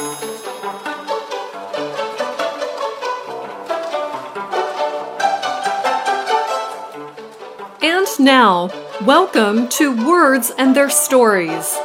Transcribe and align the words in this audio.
And 0.00 0.12
now, 8.20 8.70
welcome 9.04 9.68
to 9.70 10.06
Words 10.06 10.52
and 10.56 10.76
Their 10.76 10.88
Stories. 10.88 11.76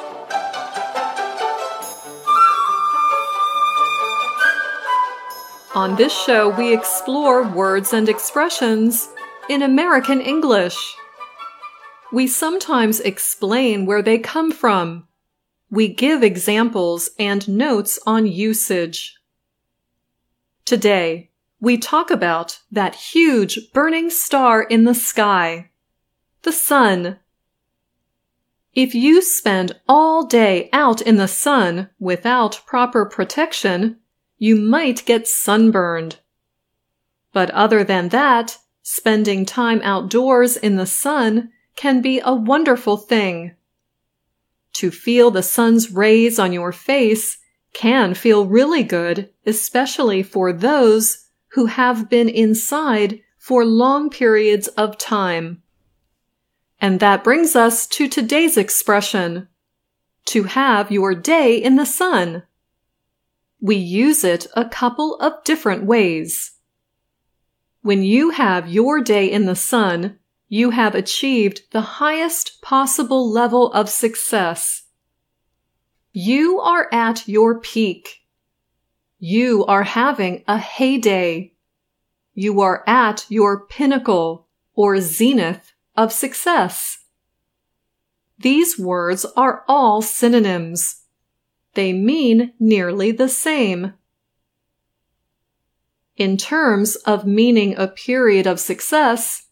On 5.73 5.95
this 5.95 6.13
show, 6.13 6.49
we 6.55 6.71
explore 6.71 7.41
words 7.41 7.93
and 7.93 8.07
expressions 8.07 9.09
in 9.49 9.63
American 9.63 10.21
English. 10.21 10.77
We 12.11 12.27
sometimes 12.27 12.99
explain 12.99 13.87
where 13.87 14.03
they 14.03 14.19
come 14.19 14.51
from. 14.51 15.07
We 15.73 15.87
give 15.87 16.21
examples 16.21 17.09
and 17.17 17.49
notes 17.49 17.97
on 18.05 18.27
usage. 18.27 19.17
Today, 20.65 21.31
we 21.59 21.79
talk 21.79 22.11
about 22.11 22.59
that 22.71 22.93
huge 22.93 23.71
burning 23.73 24.11
star 24.11 24.61
in 24.61 24.83
the 24.83 24.93
sky, 24.93 25.71
the 26.43 26.51
sun. 26.51 27.17
If 28.75 28.93
you 28.93 29.23
spend 29.23 29.71
all 29.89 30.27
day 30.27 30.69
out 30.71 31.01
in 31.01 31.15
the 31.15 31.27
sun 31.27 31.89
without 31.97 32.61
proper 32.67 33.03
protection, 33.03 33.97
you 34.37 34.55
might 34.55 35.03
get 35.07 35.27
sunburned. 35.27 36.19
But 37.31 37.49
other 37.49 37.83
than 37.83 38.09
that, 38.09 38.59
spending 38.83 39.43
time 39.43 39.81
outdoors 39.83 40.55
in 40.55 40.75
the 40.75 40.85
sun 40.85 41.49
can 41.75 41.99
be 41.99 42.21
a 42.23 42.31
wonderful 42.31 42.95
thing. 42.95 43.55
To 44.73 44.91
feel 44.91 45.31
the 45.31 45.43
sun's 45.43 45.91
rays 45.91 46.39
on 46.39 46.53
your 46.53 46.71
face 46.71 47.37
can 47.73 48.13
feel 48.13 48.45
really 48.45 48.83
good, 48.83 49.29
especially 49.45 50.23
for 50.23 50.51
those 50.51 51.27
who 51.49 51.67
have 51.67 52.09
been 52.09 52.29
inside 52.29 53.19
for 53.37 53.65
long 53.65 54.09
periods 54.09 54.67
of 54.69 54.97
time. 54.97 55.61
And 56.81 56.99
that 56.99 57.23
brings 57.23 57.55
us 57.55 57.87
to 57.87 58.07
today's 58.07 58.57
expression 58.57 59.47
to 60.25 60.43
have 60.43 60.91
your 60.91 61.13
day 61.15 61.55
in 61.57 61.75
the 61.75 61.85
sun 61.85 62.43
we 63.63 63.77
use 63.77 64.25
it 64.25 64.45
a 64.57 64.67
couple 64.67 65.15
of 65.21 65.41
different 65.45 65.85
ways. 65.85 66.51
When 67.81 68.03
you 68.03 68.31
have 68.31 68.67
your 68.67 68.99
day 68.99 69.31
in 69.31 69.45
the 69.45 69.55
sun, 69.55 70.19
you 70.47 70.69
have 70.69 70.95
achieved 70.95 71.61
the 71.71 71.81
highest 71.81 72.61
possible 72.61 73.29
level 73.29 73.71
of 73.73 73.89
success. 73.89 74.83
You 76.11 76.59
are 76.59 76.87
at 76.91 77.27
your 77.27 77.59
peak. 77.59 78.21
You 79.19 79.65
are 79.65 79.83
having 79.83 80.43
a 80.47 80.57
heyday. 80.57 81.53
You 82.33 82.61
are 82.61 82.83
at 82.87 83.25
your 83.29 83.65
pinnacle 83.65 84.47
or 84.75 84.99
zenith 84.99 85.73
of 85.95 86.11
success. 86.11 86.99
These 88.39 88.77
words 88.77 89.25
are 89.37 89.63
all 89.67 90.01
synonyms. 90.01 91.03
They 91.75 91.93
mean 91.93 92.53
nearly 92.59 93.11
the 93.11 93.29
same. 93.29 93.93
In 96.17 96.37
terms 96.37 96.95
of 96.97 97.25
meaning 97.25 97.75
a 97.75 97.87
period 97.87 98.45
of 98.45 98.59
success, 98.59 99.42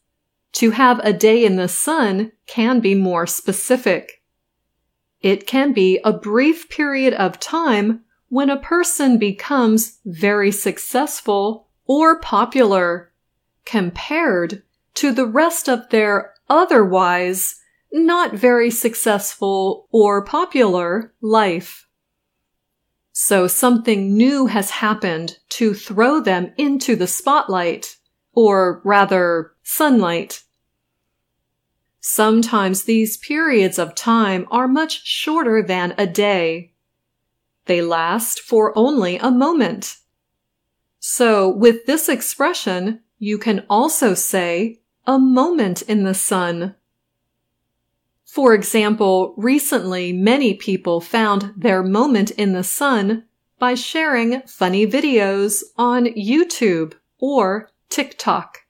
to 0.52 0.70
have 0.70 0.98
a 1.00 1.12
day 1.12 1.44
in 1.44 1.56
the 1.56 1.68
sun 1.68 2.32
can 2.46 2.80
be 2.80 2.94
more 2.94 3.26
specific. 3.26 4.22
It 5.20 5.46
can 5.46 5.72
be 5.72 5.98
a 6.04 6.12
brief 6.12 6.68
period 6.68 7.14
of 7.14 7.40
time 7.40 8.00
when 8.28 8.50
a 8.50 8.60
person 8.60 9.18
becomes 9.18 9.98
very 10.04 10.50
successful 10.50 11.68
or 11.86 12.20
popular 12.20 13.12
compared 13.64 14.62
to 14.94 15.12
the 15.12 15.26
rest 15.26 15.68
of 15.68 15.88
their 15.90 16.34
otherwise 16.48 17.60
not 17.92 18.34
very 18.34 18.70
successful 18.70 19.86
or 19.90 20.24
popular 20.24 21.12
life. 21.20 21.86
So 23.12 23.46
something 23.46 24.16
new 24.16 24.46
has 24.46 24.70
happened 24.70 25.38
to 25.50 25.74
throw 25.74 26.20
them 26.20 26.52
into 26.56 26.96
the 26.96 27.06
spotlight, 27.06 27.96
or 28.32 28.80
rather, 28.84 29.51
sunlight. 29.62 30.42
Sometimes 32.00 32.84
these 32.84 33.16
periods 33.16 33.78
of 33.78 33.94
time 33.94 34.46
are 34.50 34.66
much 34.66 35.06
shorter 35.06 35.62
than 35.62 35.94
a 35.96 36.06
day. 36.06 36.72
They 37.66 37.80
last 37.80 38.40
for 38.40 38.76
only 38.76 39.18
a 39.18 39.30
moment. 39.30 39.98
So 40.98 41.48
with 41.48 41.86
this 41.86 42.08
expression, 42.08 43.00
you 43.18 43.38
can 43.38 43.64
also 43.70 44.14
say 44.14 44.80
a 45.06 45.18
moment 45.18 45.82
in 45.82 46.02
the 46.02 46.14
sun. 46.14 46.74
For 48.24 48.54
example, 48.54 49.34
recently 49.36 50.12
many 50.12 50.54
people 50.54 51.00
found 51.00 51.52
their 51.56 51.82
moment 51.82 52.30
in 52.32 52.52
the 52.52 52.64
sun 52.64 53.24
by 53.58 53.74
sharing 53.74 54.42
funny 54.42 54.86
videos 54.86 55.62
on 55.76 56.06
YouTube 56.06 56.94
or 57.20 57.70
TikTok. 57.90 58.61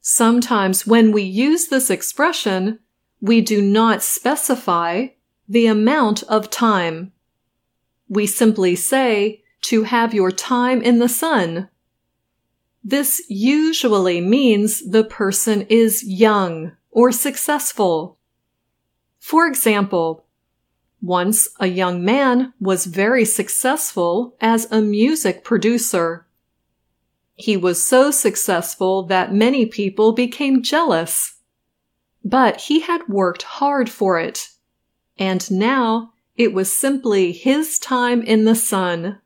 Sometimes 0.00 0.86
when 0.86 1.12
we 1.12 1.22
use 1.22 1.68
this 1.68 1.90
expression, 1.90 2.78
we 3.20 3.40
do 3.40 3.60
not 3.60 4.02
specify 4.02 5.08
the 5.48 5.66
amount 5.66 6.22
of 6.24 6.48
time. 6.48 7.12
We 8.08 8.26
simply 8.26 8.76
say 8.76 9.42
to 9.62 9.84
have 9.84 10.14
your 10.14 10.30
time 10.30 10.80
in 10.80 10.98
the 11.00 11.08
sun. 11.08 11.68
This 12.82 13.22
usually 13.28 14.20
means 14.20 14.90
the 14.90 15.04
person 15.04 15.62
is 15.68 16.02
young 16.02 16.72
or 16.90 17.12
successful. 17.12 18.16
For 19.18 19.46
example, 19.46 20.24
once 21.02 21.48
a 21.58 21.66
young 21.66 22.04
man 22.04 22.52
was 22.58 22.86
very 22.86 23.24
successful 23.24 24.34
as 24.40 24.70
a 24.70 24.80
music 24.80 25.44
producer. 25.44 26.26
He 27.40 27.56
was 27.56 27.82
so 27.82 28.10
successful 28.10 29.04
that 29.04 29.32
many 29.32 29.64
people 29.64 30.12
became 30.12 30.62
jealous. 30.62 31.38
But 32.22 32.60
he 32.60 32.80
had 32.80 33.08
worked 33.08 33.44
hard 33.44 33.88
for 33.88 34.20
it. 34.20 34.50
And 35.18 35.50
now 35.50 36.12
it 36.36 36.52
was 36.52 36.76
simply 36.76 37.32
his 37.32 37.78
time 37.78 38.20
in 38.20 38.44
the 38.44 38.54
sun. 38.54 39.22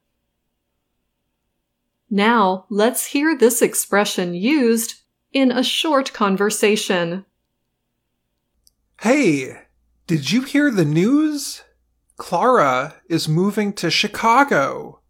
Now 2.09 2.67
let's 2.71 3.07
hear 3.07 3.37
this 3.37 3.61
expression 3.61 4.33
used 4.33 4.95
in 5.33 5.51
a 5.51 5.65
short 5.65 6.13
conversation. 6.13 7.25
Hey, 9.01 9.63
did 10.07 10.31
you 10.31 10.43
hear 10.43 10.71
the 10.71 10.85
news? 10.85 11.65
Clara 12.17 12.95
is 13.09 13.29
moving 13.29 13.73
to 13.73 13.91
Chicago. 13.91 15.01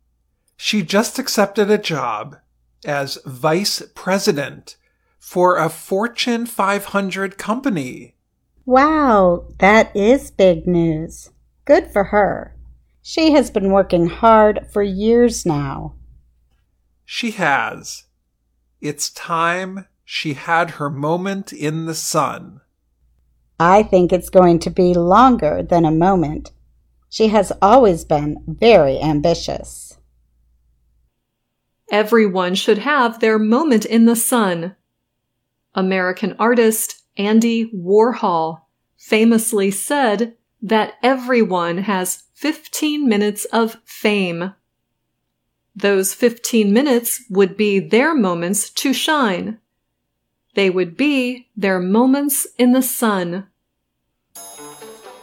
She 0.56 0.82
just 0.82 1.18
accepted 1.18 1.70
a 1.70 1.76
job 1.76 2.38
as 2.84 3.18
vice 3.24 3.82
president 3.94 4.76
for 5.18 5.56
a 5.56 5.68
Fortune 5.68 6.46
500 6.46 7.38
company. 7.38 8.14
Wow, 8.66 9.46
that 9.58 9.94
is 9.96 10.30
big 10.30 10.66
news. 10.66 11.30
Good 11.64 11.90
for 11.90 12.04
her. 12.04 12.54
She 13.02 13.32
has 13.32 13.50
been 13.50 13.70
working 13.70 14.06
hard 14.06 14.66
for 14.72 14.82
years 14.82 15.44
now. 15.44 15.94
She 17.04 17.32
has. 17.32 18.04
It's 18.80 19.10
time 19.10 19.86
she 20.04 20.34
had 20.34 20.72
her 20.72 20.90
moment 20.90 21.52
in 21.52 21.86
the 21.86 21.94
sun. 21.94 22.60
I 23.58 23.82
think 23.82 24.12
it's 24.12 24.30
going 24.30 24.58
to 24.60 24.70
be 24.70 24.94
longer 24.94 25.62
than 25.62 25.84
a 25.84 25.90
moment. 25.90 26.50
She 27.08 27.28
has 27.28 27.52
always 27.62 28.04
been 28.04 28.42
very 28.46 29.00
ambitious. 29.00 29.93
Everyone 31.94 32.56
should 32.56 32.78
have 32.78 33.20
their 33.20 33.38
moment 33.38 33.84
in 33.84 34.04
the 34.04 34.16
sun. 34.16 34.74
American 35.76 36.34
artist 36.40 37.04
Andy 37.16 37.70
Warhol 37.70 38.62
famously 38.96 39.70
said 39.70 40.34
that 40.60 40.94
everyone 41.04 41.78
has 41.78 42.24
15 42.32 43.08
minutes 43.08 43.44
of 43.52 43.76
fame. 43.84 44.54
Those 45.76 46.14
15 46.14 46.72
minutes 46.72 47.22
would 47.30 47.56
be 47.56 47.78
their 47.78 48.12
moments 48.12 48.70
to 48.70 48.92
shine. 48.92 49.60
They 50.56 50.70
would 50.70 50.96
be 50.96 51.46
their 51.56 51.78
moments 51.78 52.44
in 52.58 52.72
the 52.72 52.82
sun. 52.82 53.46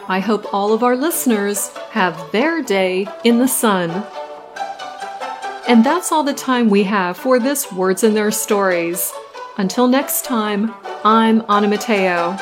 I 0.08 0.22
hope 0.22 0.54
all 0.54 0.72
of 0.72 0.84
our 0.84 0.96
listeners 0.96 1.68
have 1.90 2.32
their 2.32 2.64
day 2.64 3.08
in 3.26 3.40
the 3.40 3.50
sun. 3.50 4.06
And 5.72 5.86
that's 5.86 6.12
all 6.12 6.22
the 6.22 6.34
time 6.34 6.70
we 6.70 6.84
have 6.84 7.16
for 7.16 7.40
this 7.40 7.72
Words 7.72 8.04
and 8.04 8.14
Their 8.14 8.30
Stories. 8.30 9.14
Until 9.58 9.88
next 9.88 10.26
time, 10.26 10.74
I'm 11.06 11.46
Anna 11.48 11.70
Matteo. 11.70 12.38